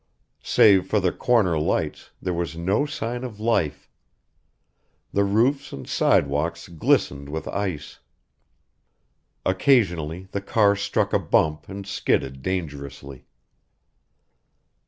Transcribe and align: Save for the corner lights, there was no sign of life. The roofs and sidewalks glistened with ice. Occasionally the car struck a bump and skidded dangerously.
Save 0.41 0.87
for 0.87 0.99
the 0.99 1.11
corner 1.11 1.59
lights, 1.59 2.09
there 2.19 2.33
was 2.33 2.57
no 2.57 2.87
sign 2.87 3.23
of 3.23 3.39
life. 3.39 3.87
The 5.13 5.23
roofs 5.23 5.71
and 5.71 5.87
sidewalks 5.87 6.69
glistened 6.69 7.29
with 7.29 7.47
ice. 7.47 7.99
Occasionally 9.45 10.27
the 10.31 10.41
car 10.41 10.75
struck 10.75 11.13
a 11.13 11.19
bump 11.19 11.69
and 11.69 11.85
skidded 11.85 12.41
dangerously. 12.41 13.27